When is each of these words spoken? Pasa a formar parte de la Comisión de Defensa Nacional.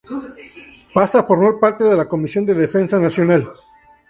Pasa 0.95 1.15
a 1.19 1.27
formar 1.29 1.59
parte 1.59 1.83
de 1.83 1.95
la 1.95 2.07
Comisión 2.09 2.43
de 2.47 2.55
Defensa 2.55 2.99
Nacional. 2.99 3.47